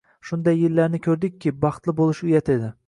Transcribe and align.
Shunday 0.29 0.57
yillarni 0.61 1.01
ko`rdikki, 1.09 1.55
baxtli 1.67 1.97
bo`lish 2.03 2.29
uyat 2.31 2.57
edi 2.59 2.79